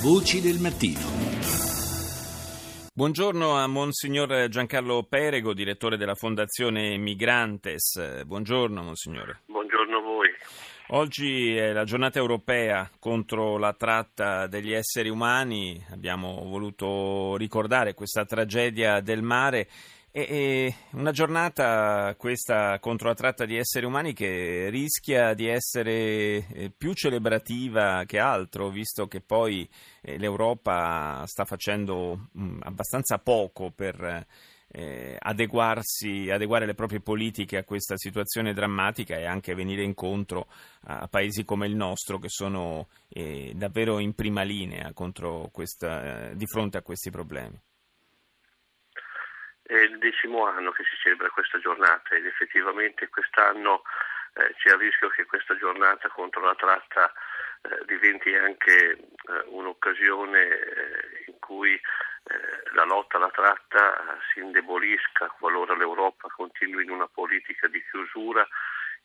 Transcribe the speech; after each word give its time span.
Voci 0.00 0.40
del 0.40 0.60
mattino. 0.60 1.00
Buongiorno 2.94 3.56
a 3.56 3.66
Monsignor 3.66 4.46
Giancarlo 4.46 5.02
Perego, 5.02 5.52
direttore 5.52 5.96
della 5.96 6.14
Fondazione 6.14 6.96
Migrantes. 6.96 8.22
Buongiorno, 8.24 8.80
Monsignore. 8.80 9.40
Buongiorno 9.46 9.96
a 9.96 10.00
voi. 10.00 10.28
Oggi 10.90 11.56
è 11.56 11.72
la 11.72 11.82
giornata 11.82 12.20
europea 12.20 12.88
contro 13.00 13.58
la 13.58 13.72
tratta 13.72 14.46
degli 14.46 14.72
esseri 14.72 15.08
umani. 15.08 15.84
Abbiamo 15.90 16.44
voluto 16.44 17.36
ricordare 17.36 17.94
questa 17.94 18.24
tragedia 18.24 19.00
del 19.00 19.22
mare 19.22 19.68
è 20.10 20.74
una 20.92 21.12
giornata 21.12 22.14
questa 22.16 22.78
contro 22.80 23.08
la 23.08 23.14
tratta 23.14 23.44
di 23.44 23.56
esseri 23.56 23.84
umani 23.84 24.14
che 24.14 24.68
rischia 24.70 25.34
di 25.34 25.46
essere 25.46 26.46
eh, 26.48 26.72
più 26.76 26.94
celebrativa 26.94 28.04
che 28.06 28.18
altro, 28.18 28.70
visto 28.70 29.06
che 29.06 29.20
poi 29.20 29.68
eh, 30.00 30.18
l'Europa 30.18 31.24
sta 31.26 31.44
facendo 31.44 32.30
mm, 32.38 32.60
abbastanza 32.62 33.18
poco 33.18 33.70
per 33.70 34.26
eh, 34.70 35.16
adeguarsi, 35.18 36.30
adeguare 36.30 36.66
le 36.66 36.74
proprie 36.74 37.00
politiche 37.00 37.58
a 37.58 37.64
questa 37.64 37.96
situazione 37.96 38.54
drammatica 38.54 39.16
e 39.16 39.26
anche 39.26 39.54
venire 39.54 39.82
incontro 39.82 40.48
a 40.84 41.06
paesi 41.08 41.44
come 41.44 41.66
il 41.66 41.74
nostro 41.74 42.18
che 42.18 42.28
sono 42.28 42.88
davvero 43.54 43.98
in 43.98 44.14
prima 44.14 44.42
linea 44.42 44.92
questa, 45.50 46.32
di 46.34 46.46
fronte 46.46 46.78
a 46.78 46.82
questi 46.82 47.10
problemi. 47.10 47.58
È 49.68 49.76
il 49.76 49.98
decimo 49.98 50.46
anno 50.46 50.70
che 50.70 50.82
si 50.84 50.96
celebra 50.96 51.28
questa 51.28 51.58
giornata 51.58 52.14
ed 52.14 52.24
effettivamente 52.24 53.06
quest'anno 53.10 53.82
eh, 54.32 54.54
c'è 54.56 54.70
il 54.72 54.78
rischio 54.78 55.10
che 55.10 55.26
questa 55.26 55.54
giornata 55.58 56.08
contro 56.08 56.40
la 56.40 56.54
tratta 56.54 57.12
eh, 57.60 57.84
diventi 57.84 58.34
anche 58.34 58.92
eh, 58.92 58.98
un'occasione 59.48 60.40
eh, 60.40 61.24
in 61.26 61.38
cui 61.38 61.74
eh, 61.74 62.72
la 62.72 62.84
lotta 62.84 63.18
alla 63.18 63.28
tratta 63.28 64.18
si 64.32 64.40
indebolisca 64.40 65.34
qualora 65.38 65.76
l'Europa 65.76 66.28
continui 66.34 66.84
in 66.84 66.90
una 66.90 67.06
politica 67.06 67.68
di 67.68 67.84
chiusura 67.90 68.48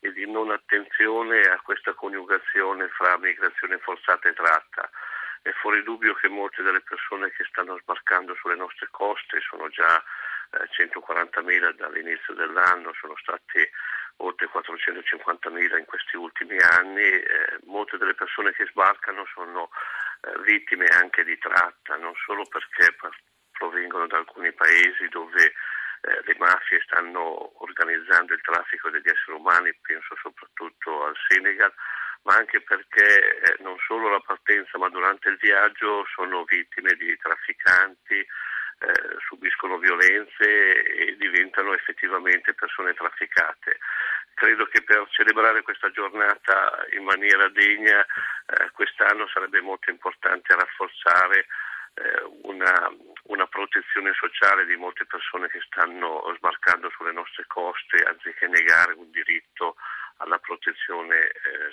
e 0.00 0.12
di 0.12 0.24
non 0.30 0.50
attenzione 0.50 1.42
a 1.42 1.60
questa 1.60 1.92
coniugazione 1.92 2.88
fra 2.88 3.18
migrazione 3.18 3.76
forzata 3.78 4.30
e 4.30 4.32
tratta. 4.32 4.90
È 5.44 5.52
fuori 5.60 5.82
dubbio 5.82 6.14
che 6.14 6.28
molte 6.28 6.62
delle 6.62 6.80
persone 6.80 7.30
che 7.32 7.44
stanno 7.44 7.76
sbarcando 7.82 8.34
sulle 8.34 8.56
nostre 8.56 8.88
coste 8.90 9.40
sono 9.40 9.68
già 9.68 10.02
140.000 10.50 11.74
dall'inizio 11.76 12.32
dell'anno, 12.32 12.94
sono 12.98 13.14
stati 13.20 13.60
oltre 14.24 14.48
450.000 14.48 15.76
in 15.76 15.84
questi 15.84 16.16
ultimi 16.16 16.56
anni, 16.56 17.02
eh, 17.02 17.58
molte 17.64 17.98
delle 17.98 18.14
persone 18.14 18.52
che 18.52 18.64
sbarcano 18.70 19.26
sono 19.34 19.68
eh, 20.22 20.40
vittime 20.44 20.86
anche 20.86 21.24
di 21.24 21.36
tratta, 21.36 21.96
non 21.96 22.14
solo 22.24 22.46
perché 22.46 22.96
provengono 23.52 24.06
da 24.06 24.16
alcuni 24.16 24.50
paesi 24.54 25.08
dove 25.08 25.44
eh, 25.44 26.20
le 26.24 26.36
mafie 26.38 26.80
stanno 26.86 27.52
organizzando 27.62 28.32
il 28.32 28.40
traffico 28.40 28.88
degli 28.88 29.12
esseri 29.12 29.36
umani, 29.36 29.74
penso 29.82 30.16
soprattutto 30.22 31.04
al 31.04 31.16
Senegal, 31.28 31.70
ma 32.24 32.36
anche 32.36 32.60
perché 32.60 33.38
eh, 33.38 33.56
non 33.62 33.76
solo 33.86 34.08
la 34.08 34.20
partenza 34.20 34.78
ma 34.78 34.88
durante 34.88 35.28
il 35.28 35.36
viaggio 35.36 36.04
sono 36.14 36.44
vittime 36.44 36.94
di 36.94 37.16
trafficanti, 37.18 38.14
eh, 38.16 39.16
subiscono 39.26 39.78
violenze 39.78 40.82
e 40.82 41.16
diventano 41.16 41.74
effettivamente 41.74 42.54
persone 42.54 42.94
trafficate. 42.94 43.78
Credo 44.34 44.66
che 44.66 44.82
per 44.82 45.06
celebrare 45.10 45.62
questa 45.62 45.90
giornata 45.90 46.84
in 46.96 47.04
maniera 47.04 47.48
degna 47.48 48.00
eh, 48.02 48.70
quest'anno 48.72 49.28
sarebbe 49.28 49.60
molto 49.60 49.90
importante 49.90 50.54
rafforzare 50.54 51.46
eh, 51.94 52.22
una, 52.42 52.92
una, 53.24 53.46
protezione 53.46 54.12
sociale 54.14 54.66
di 54.66 54.74
molte 54.74 55.06
persone 55.06 55.46
che 55.48 55.60
stanno 55.64 56.34
sbarcando 56.36 56.90
sulle 56.90 57.12
nostre 57.12 57.44
coste 57.46 58.02
anziché 58.02 58.48
negare 58.48 58.94
un 58.94 59.08
diritto 59.12 59.76
alla 60.18 60.38
protezione 60.38 61.26
eh, 61.26 61.32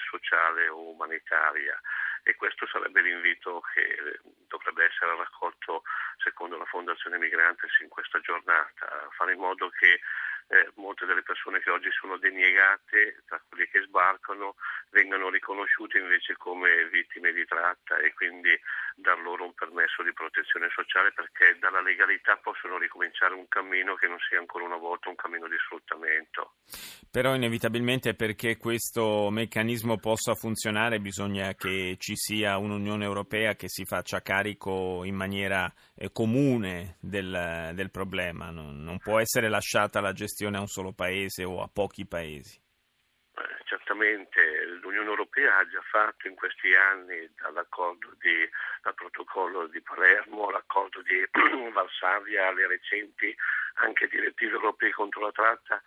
sociale 0.10 0.68
o 0.68 0.90
umanitaria. 0.90 1.80
E 2.24 2.36
questo 2.36 2.68
sarebbe 2.68 3.02
l'invito 3.02 3.62
che 3.74 4.20
dovrebbe 4.48 4.86
essere 4.86 5.16
raccolto 5.16 5.84
secondo 6.18 6.58
la 6.58 6.66
Fondazione 6.66 7.18
Migrantes 7.18 7.80
in 7.80 7.90
questa 7.90 8.20
giornata, 8.20 9.08
fare 9.12 9.34
in 9.34 9.40
modo 9.40 9.70
che 9.70 10.00
eh, 10.48 10.72
molte 10.76 11.06
delle 11.06 11.24
persone 11.24 11.62
che 11.62 11.70
oggi 11.70 11.90
sono 11.92 12.18
deniegate, 12.18 13.24
tra 13.26 13.42
quelli 13.48 13.68
che 13.70 13.82
sbarcano, 13.84 14.56
vengano 14.90 15.30
riconosciute 15.30 15.98
invece 15.98 16.36
come 16.36 16.90
vittime 16.90 17.32
di 17.32 17.46
tratta 17.46 17.98
e 17.98 18.14
quindi 18.14 18.52
dar 18.96 19.18
loro 19.20 19.46
un 19.46 19.54
permesso 19.54 20.04
di 20.04 20.12
protezione 20.14 20.68
sociale 20.76 21.14
perché 21.14 21.58
dalla 21.60 21.82
legalità 21.82 22.36
possono 22.38 22.78
ricominciare 22.78 23.34
un 23.34 23.48
cammino 23.48 23.96
che 23.96 24.08
non 24.08 24.18
sia 24.28 24.40
ancora 24.40 24.66
una 24.66 24.78
volta 24.78 25.10
un 25.10 25.16
cammino 25.16 25.48
di 25.48 25.58
sfruttamento. 25.64 26.56
Però 27.10 27.34
inevitabilmente 27.34 28.14
perché 28.14 28.58
questo 28.58 29.30
meccanismo 29.30 29.98
possa 29.98 30.34
funzionare 30.36 31.00
bisogna 31.00 31.54
che 31.54 31.96
ci 31.98 32.16
sia 32.16 32.58
un'Unione 32.58 33.04
Europea 33.04 33.56
che 33.56 33.70
si 33.70 33.86
faccia 33.86 34.22
carico 34.22 35.04
in 35.04 35.16
maniera 35.16 35.72
eh, 35.96 36.12
comune 36.12 36.98
del, 37.00 37.72
del 37.74 37.92
problema, 37.92 38.50
non, 38.50 38.84
non 38.84 38.98
può 39.00 39.20
essere 39.20 39.50
lasciata 39.50 40.02
la 40.02 40.12
gestione 40.12 40.31
a 40.58 40.62
un 40.62 40.68
solo 40.68 40.94
paese 40.94 41.44
o 41.44 41.62
a 41.62 41.68
pochi 41.68 42.06
paesi? 42.06 42.60
Certamente 43.66 44.66
l'Unione 44.82 45.10
Europea 45.10 45.58
ha 45.58 45.68
già 45.68 45.82
fatto 45.82 46.28
in 46.28 46.36
questi 46.36 46.74
anni 46.76 47.30
dall'accordo 47.42 48.16
di, 48.20 48.50
dal 48.82 48.94
protocollo 48.94 49.68
di 49.68 49.82
Palermo, 49.82 50.50
l'accordo 50.50 51.02
di 51.02 51.24
Varsavia, 51.72 52.48
alle 52.48 52.68
recenti 52.68 53.36
anche 53.76 54.08
direttive 54.08 54.54
europee 54.54 54.92
contro 54.92 55.22
la 55.22 55.32
tratta, 55.32 55.82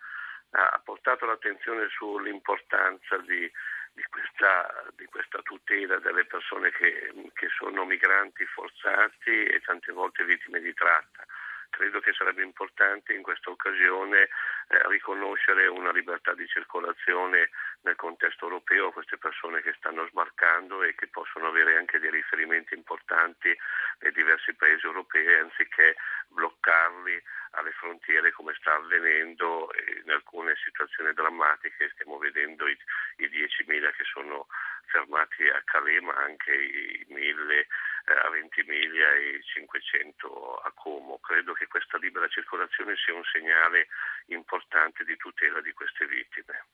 ha 0.51 0.81
portato 0.83 1.25
l'attenzione 1.25 1.87
sull'importanza 1.89 3.17
di, 3.17 3.51
di, 3.93 4.03
questa, 4.09 4.85
di 4.95 5.05
questa, 5.05 5.41
tutela 5.41 5.97
delle 5.99 6.25
persone 6.25 6.71
che, 6.71 7.11
che 7.33 7.47
sono 7.57 7.85
migranti 7.85 8.45
forzati 8.45 9.45
e 9.45 9.61
tante 9.61 9.91
volte 9.91 10.23
vittime 10.23 10.59
di 10.61 10.73
tratta 10.73 11.25
credo 11.75 11.99
che 11.99 12.13
sarebbe 12.13 12.41
importante 12.41 13.11
in 13.11 13.21
questa 13.21 13.49
occasione 13.49 14.29
eh, 14.69 14.87
riconoscere 14.87 15.67
una 15.67 15.91
libertà 15.91 16.33
di 16.33 16.47
circolazione 16.47 17.49
nel 17.81 17.97
contesto 17.97 18.45
europeo 18.45 18.87
a 18.87 18.93
queste 18.93 19.17
persone 19.17 19.61
che 19.61 19.75
stanno 19.77 20.07
sbarcando 20.07 20.83
e 20.83 20.95
che 20.95 21.07
possono 21.07 21.47
avere 21.47 21.75
anche 21.75 21.99
dei 21.99 22.11
riferimenti 22.11 22.73
importanti 22.75 23.53
nei 23.99 24.11
diversi 24.13 24.53
paesi 24.53 24.85
europei 24.85 25.27
anziché 25.35 25.97
bloccarli 26.29 27.21
alle 27.51 27.71
frontiere 27.71 28.31
come 28.31 28.53
sta 28.57 28.75
avvenendo 28.75 29.69
in 30.03 30.11
alcune 30.11 30.55
situazioni 30.63 31.13
drammatiche. 31.13 31.89
Stiamo 31.93 32.17
vedendo 32.17 32.67
i, 32.67 32.77
i 33.17 33.27
10.000 33.27 33.93
che 33.95 34.03
sono 34.05 34.47
fermati 34.85 35.47
a 35.47 35.61
Calais 35.65 36.01
ma 36.01 36.13
anche 36.13 36.53
i 36.53 37.05
1.000 37.09 37.49
eh, 37.51 37.67
a 38.13 38.29
Ventimiglia 38.29 39.13
e 39.15 39.41
500 39.41 40.55
a 40.63 40.71
Como. 40.73 41.19
Credo 41.19 41.53
che 41.53 41.67
questa 41.67 41.97
libera 41.97 42.27
circolazione 42.27 42.95
sia 42.97 43.13
un 43.13 43.23
segnale 43.23 43.87
importante 44.27 45.03
di 45.03 45.15
tutela 45.17 45.61
di 45.61 45.73
queste 45.73 46.05
vittime. 46.05 46.65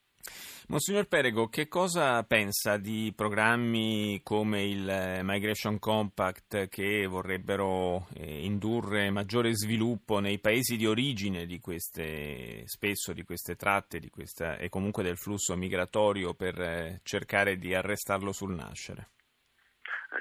Monsignor 0.67 1.07
Perego, 1.07 1.49
che 1.49 1.67
cosa 1.67 2.23
pensa 2.23 2.77
di 2.77 3.11
programmi 3.15 4.21
come 4.23 4.63
il 4.63 4.87
eh, 4.87 5.21
Migration 5.23 5.79
Compact 5.79 6.69
che 6.69 7.05
vorrebbero 7.07 8.07
eh, 8.13 8.45
indurre 8.45 9.09
maggiore 9.09 9.55
sviluppo 9.55 10.19
nei 10.19 10.39
paesi 10.39 10.77
di 10.77 10.85
origine 10.85 11.45
di 11.45 11.59
queste, 11.59 12.63
spesso 12.67 13.11
di 13.13 13.23
queste 13.23 13.55
tratte 13.55 13.99
di 13.99 14.09
questa, 14.09 14.57
e 14.57 14.69
comunque 14.69 15.03
del 15.03 15.17
flusso 15.17 15.55
migratorio 15.55 16.33
per 16.35 16.99
cercare 17.03 17.57
di 17.57 17.73
arrestarlo 17.73 18.31
sul 18.31 18.53
nascere? 18.53 19.09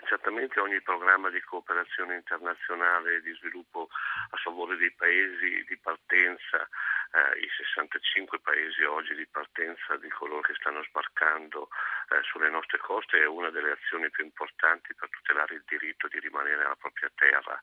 Certamente 0.07 0.61
ogni 0.61 0.81
programma 0.81 1.31
di 1.31 1.41
cooperazione 1.41 2.15
internazionale 2.15 3.17
e 3.17 3.21
di 3.23 3.33
sviluppo 3.35 3.89
a 4.31 4.37
favore 4.37 4.77
dei 4.77 4.93
paesi 4.93 5.65
di 5.67 5.77
partenza, 5.79 6.69
eh, 7.13 7.41
i 7.41 7.49
65 7.57 8.39
paesi 8.39 8.83
oggi 8.85 9.15
di 9.15 9.27
partenza 9.27 9.97
di 9.97 10.09
coloro 10.09 10.43
che 10.43 10.55
stanno 10.55 10.83
sbarcando 10.85 11.69
eh, 12.11 12.23
sulle 12.23 12.51
nostre 12.51 12.79
coste 12.79 13.21
è 13.21 13.27
una 13.27 13.51
delle 13.51 13.73
azioni 13.73 14.11
più 14.11 14.25
importanti 14.25 14.95
per 14.95 15.11
tutelare 15.11 15.55
il 15.55 15.65
diritto 15.67 16.07
di 16.07 16.21
rimanere 16.21 16.63
nella 16.63 16.77
propria 16.77 17.11
terra. 17.15 17.61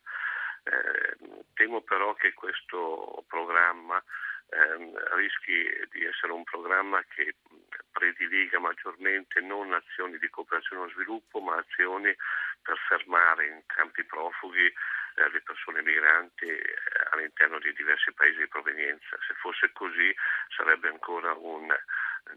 Eh, 0.63 1.15
temo 1.53 1.81
però 1.81 2.13
che 2.15 2.33
questo 2.33 3.23
programma 3.27 4.03
ehm, 4.49 5.15
rischi 5.15 5.87
di 5.91 6.05
essere 6.05 6.31
un 6.31 6.43
programma 6.43 7.03
che 7.09 7.35
prediliga 7.91 8.59
maggiormente 8.59 9.41
non 9.41 9.73
azioni 9.73 10.17
di 10.17 10.29
cooperazione 10.29 10.83
allo 10.83 10.91
sviluppo, 10.91 11.39
ma 11.39 11.55
azioni 11.57 12.15
per 12.61 12.77
fermare 12.87 13.47
in 13.47 13.61
campi 13.65 14.03
profughi 14.03 14.65
eh, 14.65 15.29
le 15.31 15.41
persone 15.41 15.81
migranti 15.81 16.45
eh, 16.45 16.61
all'interno 17.11 17.59
di 17.59 17.73
diversi 17.73 18.11
paesi 18.13 18.37
di 18.37 18.47
provenienza. 18.47 19.17
Se 19.27 19.33
fosse 19.35 19.71
così 19.73 20.13
sarebbe 20.55 20.89
ancora 20.89 21.33
un, 21.33 21.73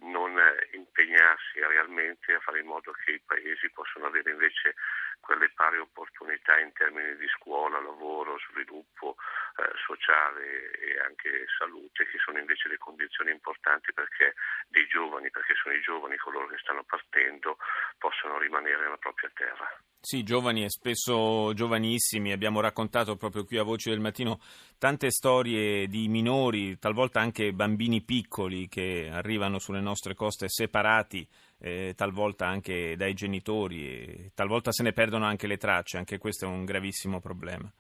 non 0.01 0.39
impegnarsi 0.73 1.61
realmente 1.61 2.35
a 2.35 2.41
fare 2.41 2.61
in 2.61 2.67
modo 2.67 2.93
che 2.93 3.13
i 3.13 3.21
paesi 3.21 3.71
possano 3.71 4.07
avere 4.07 4.31
invece 4.31 4.75
quelle 5.21 5.51
pari 5.51 5.79
opportunità 5.79 6.59
in 6.59 6.73
termini 6.73 7.17
di 7.17 7.29
scuola, 7.29 7.81
lavoro, 7.81 8.39
sviluppo 8.51 9.17
eh, 9.57 9.71
sociale 9.87 10.71
e 10.71 10.99
anche 10.99 11.47
salute, 11.59 12.07
che 12.09 12.19
sono 12.19 12.39
invece 12.39 12.69
le 12.69 12.79
condizioni 12.79 13.31
importanti 13.31 13.93
perché 13.93 14.35
dei 14.69 14.87
giovani, 14.87 15.31
perché 15.31 15.55
sono 15.55 15.75
i 15.75 15.81
giovani 15.81 16.17
coloro 16.17 16.47
che 16.49 16.59
stanno 16.59 16.85
partendo, 16.85 17.59
possano 17.99 18.39
rimanere 18.39 18.83
nella 18.83 18.99
propria 18.99 19.31
terra. 19.35 19.69
Sì, 20.03 20.23
giovani 20.23 20.65
e 20.65 20.71
spesso 20.71 21.53
giovanissimi. 21.53 22.33
Abbiamo 22.33 22.63
raccontato 22.63 23.17
proprio 23.17 23.45
qui 23.45 23.59
a 23.59 23.63
Voci 23.63 23.91
del 23.91 24.01
Mattino 24.01 24.39
tante 24.79 25.11
storie 25.11 25.89
di 25.89 26.09
minori, 26.09 26.79
talvolta 26.79 27.21
anche 27.21 27.53
bambini 27.53 28.01
piccoli 28.01 28.67
che 28.67 29.11
arrivano 29.13 29.59
sulle 29.59 29.81
nostre 29.81 30.15
coste 30.15 30.49
separati, 30.49 31.29
eh, 31.61 31.93
talvolta 31.95 32.47
anche 32.47 32.97
dai 32.97 33.13
genitori, 33.13 34.33
talvolta 34.35 34.73
se 34.73 34.83
ne 34.83 34.95
perdono 34.95 35.27
anche 35.27 35.47
le 35.47 35.59
tracce. 35.59 35.99
Anche 35.99 36.17
questo 36.17 36.47
è 36.47 36.49
un 36.49 36.65
gravissimo 36.65 37.21
problema. 37.21 37.71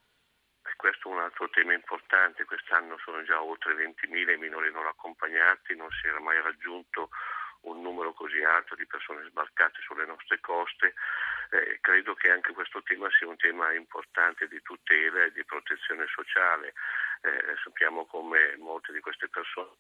Questo 0.76 1.08
è 1.08 1.12
un 1.12 1.20
altro 1.20 1.48
tema 1.48 1.72
importante. 1.72 2.44
Quest'anno 2.44 2.98
sono 3.02 3.22
già 3.22 3.42
oltre 3.42 3.72
20.000 3.74 4.34
i 4.34 4.38
minori 4.38 4.70
non 4.70 4.86
accompagnati, 4.86 5.74
non 5.74 5.88
si 5.90 6.06
era 6.06 6.20
mai 6.20 6.40
raggiunto 6.42 7.08
un 7.62 7.82
numero 7.82 8.12
così 8.12 8.42
alto 8.42 8.74
di 8.74 8.86
persone 8.86 9.26
sbarcate 9.28 9.80
sulle 9.82 10.06
nostre 10.06 10.40
coste. 10.40 10.94
Eh, 11.50 11.78
credo 11.80 12.14
che 12.14 12.30
anche 12.30 12.52
questo 12.52 12.82
tema 12.82 13.08
sia 13.10 13.26
un 13.26 13.36
tema 13.36 13.72
importante 13.72 14.46
di 14.48 14.60
tutela 14.62 15.24
e 15.24 15.32
di 15.32 15.44
protezione 15.44 16.06
sociale. 16.06 16.74
Eh, 17.22 17.56
sappiamo 17.62 18.06
come 18.06 18.56
molte 18.58 18.92
di 18.92 19.00
queste 19.00 19.28
persone 19.28 19.74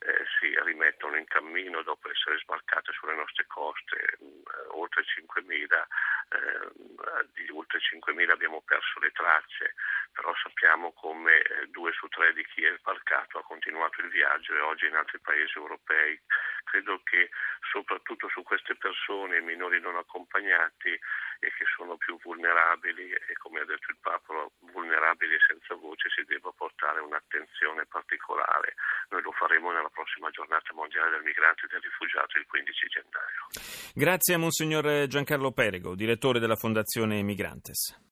eh, 0.00 0.24
si 0.38 0.56
rimettono 0.64 1.16
in 1.16 1.26
cammino 1.26 1.82
dopo 1.82 2.10
essere 2.10 2.38
sbarcate 2.38 2.92
sulle 2.92 3.14
nostre 3.14 3.44
coste, 3.46 4.16
mm, 4.22 4.40
oltre 4.72 5.04
5.000, 5.04 5.86
eh, 6.30 7.26
di 7.34 7.48
oltre 7.52 7.80
5.000 7.80 8.32
abbiamo 8.32 8.62
perso 8.62 8.98
le 9.00 9.10
tracce, 9.10 9.74
però 10.12 10.34
sappiamo 10.36 10.92
come 10.92 11.42
eh, 11.42 11.66
due 11.68 11.92
su 11.92 12.08
tre 12.08 12.32
di 12.32 12.44
chi 12.46 12.64
è 12.64 12.74
sbarcato 12.78 13.38
ha 13.38 13.44
continuato 13.44 14.00
il 14.00 14.08
viaggio 14.08 14.54
e 14.54 14.60
oggi 14.60 14.86
in 14.86 14.94
altri 14.96 15.20
paesi 15.20 15.58
europei. 15.58 16.18
Credo 16.70 17.02
che 17.02 17.30
soprattutto 17.66 18.28
su 18.28 18.42
queste 18.42 18.76
persone, 18.76 19.38
i 19.38 19.42
minori 19.42 19.80
non 19.80 19.96
accompagnati 19.96 20.94
e 21.42 21.48
che 21.50 21.64
sono 21.74 21.96
più 21.96 22.16
vulnerabili 22.22 23.10
e 23.10 23.34
come 23.42 23.60
ha 23.60 23.64
detto 23.64 23.90
il 23.90 23.98
Papa, 24.00 24.46
vulnerabili 24.70 25.34
e 25.34 25.42
senza 25.46 25.74
voce, 25.74 26.08
si 26.14 26.22
debba 26.30 26.54
portare 26.54 27.00
un'attenzione 27.00 27.86
particolare. 27.86 28.74
Noi 29.10 29.22
lo 29.22 29.32
faremo 29.32 29.72
nella 29.72 29.90
prossima 29.90 30.30
giornata 30.30 30.72
mondiale 30.72 31.10
del 31.10 31.22
migrante 31.22 31.66
e 31.66 31.68
del 31.68 31.80
rifugiato 31.82 32.38
il 32.38 32.46
15 32.46 32.86
gennaio. 32.86 33.42
Grazie 33.92 34.34
a 34.34 34.38
Monsignor 34.38 35.06
Giancarlo 35.08 35.50
Perego, 35.50 35.96
direttore 35.96 36.38
della 36.38 36.56
Fondazione 36.56 37.20
Migrantes. 37.22 38.08